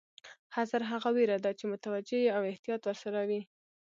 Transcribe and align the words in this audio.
حذر 0.55 0.81
هغه 0.91 1.09
وېره 1.17 1.37
ده 1.45 1.51
چې 1.59 1.65
متوجه 1.71 2.17
یې 2.23 2.29
او 2.37 2.41
احتیاط 2.51 2.81
ورسره 2.85 3.21
وي. 3.29 3.41